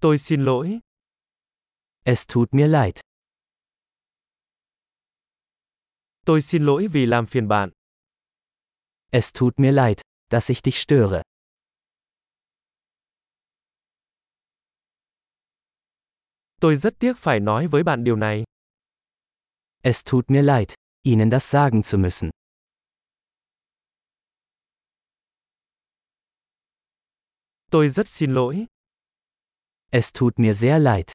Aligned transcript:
Tôi 0.00 0.18
xin 0.18 0.44
lỗi. 0.44 0.80
Es 2.04 2.26
tut 2.34 2.48
mir 2.52 2.70
leid. 2.70 2.94
Tôi 6.26 6.42
xin 6.42 6.64
lỗi 6.66 6.86
vì 6.92 7.06
làm 7.06 7.26
phiền 7.26 7.48
bạn. 7.48 7.70
Es 9.10 9.32
tut 9.40 9.54
mir 9.56 9.74
leid, 9.74 10.00
dass 10.30 10.50
ich 10.50 10.62
dich 10.64 10.74
störe. 10.74 11.22
Tôi 16.60 16.76
rất 16.76 16.94
tiếc 16.98 17.12
phải 17.16 17.40
nói 17.40 17.66
với 17.66 17.82
bạn 17.82 18.04
điều 18.04 18.16
này. 18.16 18.44
Es 19.82 20.04
tut 20.10 20.30
mir 20.30 20.44
leid, 20.44 20.74
Ihnen 21.02 21.30
das 21.30 21.50
sagen 21.50 21.80
zu 21.80 21.98
müssen. 21.98 22.30
Tôi 27.70 27.88
rất 27.88 28.08
xin 28.08 28.34
lỗi. 28.34 28.66
Es 29.90 30.12
tut 30.12 30.38
mir 30.38 30.54
sehr 30.54 30.78
leid. 30.78 31.12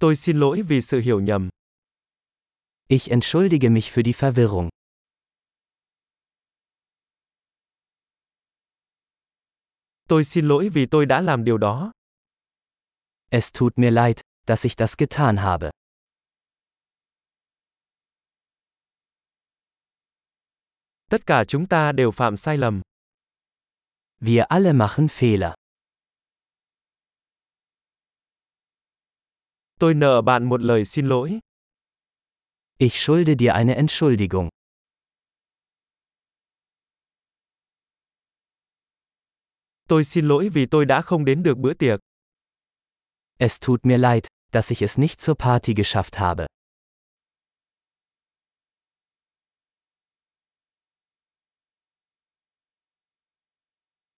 Tôi 0.00 0.16
xin 0.16 0.38
lỗi 0.40 0.62
vì 0.62 0.80
sự 0.80 1.00
hiểu 1.00 1.20
nhầm. 1.20 1.48
Ich 2.88 3.10
entschuldige 3.10 3.68
mich 3.68 3.92
für 3.92 4.02
die 4.02 4.12
Verwirrung. 4.12 4.68
Tôi 10.08 10.24
xin 10.24 10.48
lỗi 10.48 10.68
vì 10.68 10.86
tôi 10.90 11.06
đã 11.06 11.20
làm 11.20 11.44
điều 11.44 11.58
đó. 11.58 11.92
Es 13.30 13.52
tut 13.58 13.72
mir 13.78 13.90
leid, 13.92 14.20
dass 14.46 14.64
ich 14.64 14.76
das 14.76 14.94
getan 14.98 15.36
habe. 15.36 15.70
Tất 21.10 21.26
cả 21.26 21.44
chúng 21.48 21.66
ta 21.68 21.92
đều 21.92 22.10
phạm 22.10 22.36
sai 22.36 22.58
lầm. 22.58 22.82
Wir 24.20 24.44
alle 24.48 24.72
machen 24.72 25.08
Fehler. 25.08 25.54
Tôi 29.80 29.94
nợ 29.94 30.22
bạn 30.22 30.44
một 30.44 30.60
lời 30.60 30.84
xin 30.84 31.06
lỗi. 31.08 31.38
Ich 32.78 32.94
schulde 32.94 33.34
dir 33.38 33.52
eine 33.52 33.74
Entschuldigung. 33.74 34.48
Tôi 39.88 40.04
xin 40.04 40.28
lỗi 40.28 40.48
vì 40.48 40.66
tôi 40.70 40.84
đã 40.84 41.02
không 41.02 41.24
đến 41.24 41.42
được 41.42 41.58
bữa 41.58 41.74
tiệc. 41.74 42.00
Es 43.38 43.58
tut 43.66 43.80
mir 43.86 43.98
leid, 43.98 44.26
dass 44.52 44.70
ich 44.70 44.82
es 44.82 44.98
nicht 44.98 45.20
zur 45.20 45.34
Party 45.34 45.74
geschafft 45.74 46.18
habe. 46.18 46.46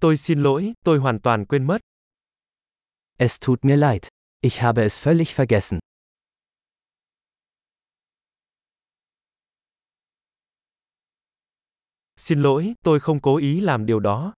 Tôi 0.00 0.16
xin 0.16 0.42
lỗi, 0.42 0.74
tôi 0.84 0.98
hoàn 0.98 1.18
toàn 1.22 1.44
quên 1.46 1.66
mất. 1.66 1.80
Es 3.18 3.38
tut 3.46 3.64
mir 3.64 3.78
leid. 3.78 4.08
Ich 4.40 4.62
habe 4.62 4.82
es 4.82 5.06
völlig 5.06 5.36
vergessen. 5.36 5.78
Xin 12.16 12.42
lỗi, 12.42 12.74
tôi 12.82 13.00
không 13.00 13.20
cố 13.20 13.36
ý 13.36 13.60
làm 13.60 13.86
điều 13.86 14.00
đó. 14.00 14.34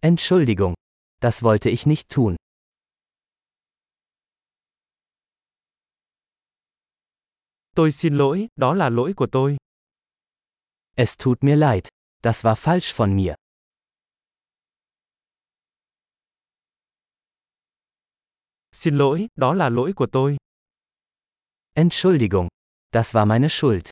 Entschuldigung. 0.00 0.74
Das 1.20 1.42
wollte 1.42 1.70
ich 1.70 1.86
nicht 1.86 2.08
tun. 2.08 2.36
Tôi 7.76 7.92
xin 7.92 8.14
lỗi, 8.16 8.48
đó 8.56 8.74
là 8.74 8.88
lỗi 8.88 9.12
của 9.16 9.26
tôi. 9.32 9.56
Es 10.96 11.16
tut 11.24 11.38
mir 11.40 11.58
leid. 11.58 11.88
Das 12.22 12.44
war 12.44 12.54
falsch 12.54 12.96
von 12.96 13.16
mir. 13.16 13.34
Xin 18.74 18.98
lỗi, 18.98 19.28
đó 19.36 19.54
là 19.54 19.68
lỗi 19.68 19.92
của 19.96 20.06
tôi. 20.12 20.36
Entschuldigung. 21.72 22.48
Das 22.92 23.16
war 23.16 23.26
meine 23.26 23.48
Schuld. 23.48 23.90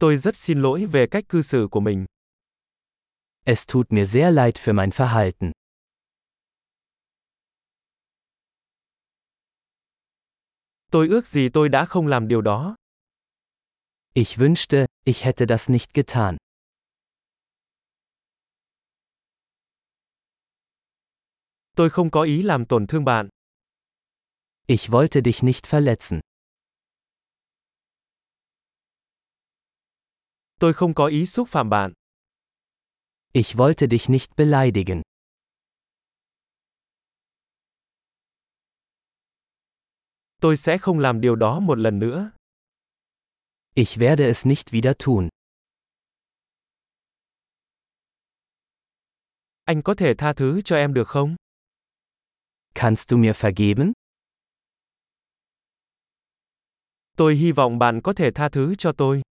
Tôi 0.00 0.16
rất 0.16 0.36
xin 0.36 0.62
lỗi 0.62 0.86
về 0.86 1.06
cách 1.10 1.24
cư 1.28 1.42
xử 1.42 1.68
của 1.70 1.80
mình. 1.80 2.06
Es 3.44 3.66
tut 3.72 3.86
mir 3.92 4.08
sehr 4.08 4.34
leid 4.34 4.54
für 4.54 4.74
mein 4.74 4.90
Verhalten. 4.90 5.52
Tôi 10.90 11.08
ước 11.08 11.26
gì 11.26 11.48
tôi 11.52 11.68
đã 11.68 11.84
không 11.84 12.06
làm 12.06 12.28
điều 12.28 12.40
đó. 12.40 12.76
Ich 14.14 14.38
wünschte, 14.38 14.86
ich 15.04 15.24
hätte 15.24 15.46
das 15.48 15.70
nicht 15.70 15.94
getan. 15.94 16.36
Tôi 21.76 21.90
không 21.90 22.10
có 22.10 22.22
ý 22.22 22.42
làm 22.42 22.66
tổn 22.66 22.86
thương 22.86 23.04
bạn. 23.04 23.28
Ich 24.66 24.90
wollte 24.90 25.20
dich 25.24 25.42
nicht 25.42 25.70
verletzen. 25.70 26.20
Tôi 30.60 30.72
không 30.72 30.94
có 30.94 31.06
ý 31.06 31.26
xúc 31.26 31.48
phạm 31.48 31.70
bạn. 31.70 31.92
Ich 33.32 33.56
wollte 33.56 33.86
dich 33.90 34.10
nicht 34.10 34.36
beleidigen. 34.36 35.02
Tôi 40.40 40.56
sẽ 40.56 40.78
không 40.78 40.98
làm 40.98 41.20
điều 41.20 41.36
đó 41.36 41.60
một 41.60 41.78
lần 41.78 41.98
nữa. 41.98 42.30
Ich 43.74 43.98
werde 43.98 44.26
es 44.26 44.46
nicht 44.46 44.70
wieder 44.72 44.92
tun. 45.06 45.28
Anh 49.64 49.82
có 49.82 49.94
thể 49.94 50.14
tha 50.18 50.32
thứ 50.32 50.62
cho 50.64 50.76
em 50.76 50.94
được 50.94 51.08
không? 51.08 51.36
Kannst 52.74 53.10
du 53.10 53.16
mir 53.18 53.32
vergeben? 53.34 53.92
Tôi 57.16 57.34
hy 57.34 57.52
vọng 57.52 57.78
bạn 57.78 58.00
có 58.00 58.12
thể 58.12 58.30
tha 58.30 58.48
thứ 58.48 58.74
cho 58.74 58.92
tôi. 58.92 59.22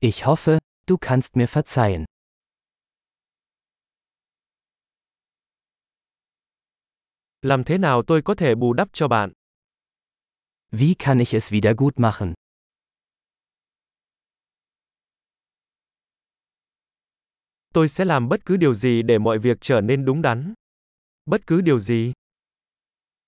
Ich 0.00 0.24
hoffe, 0.24 0.58
du 0.88 0.96
kannst 1.00 1.36
mir 1.36 1.46
verzeihen. 1.48 2.04
Làm 7.42 7.64
thế 7.64 7.78
nào 7.78 8.02
tôi 8.06 8.22
có 8.22 8.34
thể 8.34 8.54
bù 8.54 8.72
đắp 8.72 8.88
cho 8.92 9.08
bạn? 9.08 9.32
Wie 10.70 10.94
kann 10.98 11.18
ich 11.18 11.34
es 11.34 11.52
wieder 11.52 11.76
gut 11.76 11.94
machen? 11.96 12.34
Tôi 17.72 17.88
sẽ 17.88 18.04
làm 18.04 18.28
bất 18.28 18.46
cứ 18.46 18.56
điều 18.56 18.74
gì 18.74 19.02
để 19.02 19.18
mọi 19.18 19.38
việc 19.38 19.58
trở 19.60 19.80
nên 19.80 20.04
đúng 20.04 20.22
đắn. 20.22 20.54
Bất 21.26 21.46
cứ 21.46 21.60
điều 21.60 21.78
gì. 21.78 22.12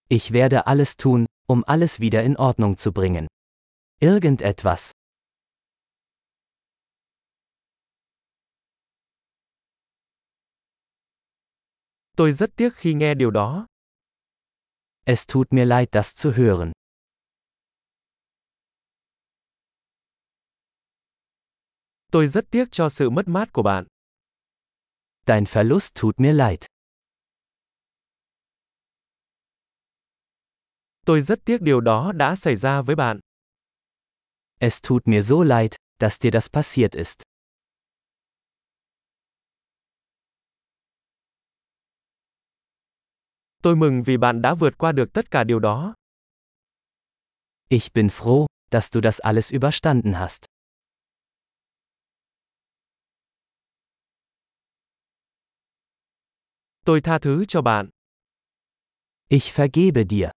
Ich 0.09 0.31
werde 0.33 0.63
alles 0.63 0.97
tun, 0.97 1.27
um 1.47 1.63
alles 1.67 2.01
wieder 2.01 2.23
in 2.23 2.35
Ordnung 2.35 2.77
zu 2.77 2.93
bringen. 2.93 3.27
Irgendetwas. 4.01 4.93
Tôi 12.17 12.33
rất 12.33 12.51
tiếc 12.57 12.71
khi 12.75 12.95
nghe 12.95 13.15
điều 13.15 13.31
đó. 13.31 13.67
Es 15.05 15.27
tut 15.27 15.47
mir 15.51 15.69
leid, 15.69 15.89
das 15.93 16.15
zu 16.15 16.33
hören. 16.33 16.73
Tôi 22.13 22.27
rất 22.27 22.45
tiếc 22.51 22.65
cho 22.73 22.89
sự 22.89 23.11
mất 23.11 23.29
mát 23.29 23.53
của 23.53 23.63
bạn. 23.63 23.87
Dein 25.27 25.45
Verlust 25.45 25.95
tut 26.01 26.21
mir 26.21 26.35
leid. 26.37 26.66
Tôi 31.07 31.21
rất 31.21 31.39
tiếc 31.45 31.63
điều 31.63 31.81
đó 31.81 32.13
đã 32.13 32.37
xảy 32.37 32.57
ra 32.57 32.83
với 32.83 32.97
bạn. 32.97 33.21
Es 34.59 34.83
tut 34.89 35.03
mir 35.09 35.29
so 35.29 35.37
leid, 35.45 35.73
dass 36.01 36.23
dir 36.23 36.33
das 36.33 36.51
passiert 36.53 36.93
ist. 36.93 37.23
Tôi 43.63 43.77
mừng 43.77 44.03
vì 44.03 44.17
bạn 44.17 44.43
đã 44.43 44.55
vượt 44.55 44.79
qua 44.79 44.93
được 44.93 45.13
tất 45.13 45.31
cả 45.31 45.45
điều 45.45 45.59
đó. 45.59 45.95
Ich 47.69 47.93
bin 47.95 48.07
froh, 48.07 48.47
dass 48.71 48.93
du 48.93 49.01
das 49.01 49.19
alles 49.19 49.53
überstanden 49.53 50.13
hast. 50.13 50.45
Tôi 56.85 57.01
tha 57.01 57.19
thứ 57.19 57.45
cho 57.49 57.63
bạn. 57.63 57.89
Ich 59.29 59.57
vergebe 59.57 60.05
dir. 60.05 60.36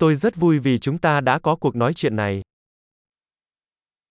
Tôi 0.00 0.14
rất 0.14 0.36
vui 0.36 0.58
vì 0.58 0.78
chúng 0.78 0.98
ta 0.98 1.20
đã 1.20 1.38
có 1.38 1.56
cuộc 1.56 1.76
nói 1.76 1.94
chuyện 1.94 2.16
này. 2.16 2.42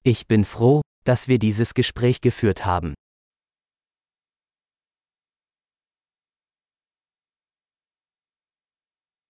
Ich 0.03 0.27
bin 0.27 0.41
froh, 0.41 0.81
dass 1.05 1.29
wir 1.29 1.39
dieses 1.39 1.73
Gespräch 1.75 2.21
geführt 2.21 2.59
haben. 2.59 2.93